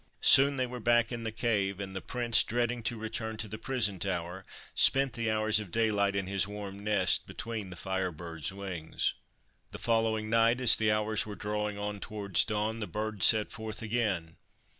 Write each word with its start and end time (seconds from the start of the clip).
Soon 0.23 0.57
they 0.57 0.65
were 0.65 0.79
back 0.79 1.11
in 1.11 1.25
the 1.25 1.31
cave, 1.31 1.79
and 1.79 1.95
the 1.95 2.01
Prince, 2.01 2.41
dreading 2.41 2.81
to 2.81 2.97
return 2.97 3.37
to 3.37 3.47
the 3.47 3.59
prison 3.59 3.99
tower, 3.99 4.47
spent 4.73 5.13
the 5.13 5.29
hours 5.29 5.59
of 5.59 5.69
daylight 5.69 6.15
in 6.15 6.25
his 6.25 6.47
warm 6.47 6.83
nest 6.83 7.27
between 7.27 7.69
the 7.69 7.75
Fire 7.75 8.11
Bird's 8.11 8.51
wings. 8.51 9.13
The 9.71 9.77
following 9.77 10.27
night, 10.27 10.59
as 10.59 10.75
the 10.75 10.91
hours 10.91 11.27
were 11.27 11.35
drawing 11.35 11.77
on 11.77 11.99
towards 11.99 12.43
dawn, 12.45 12.79
the 12.79 12.87
Bird 12.87 13.21
set 13.21 13.51
forth 13.51 13.83
again. 13.83 14.37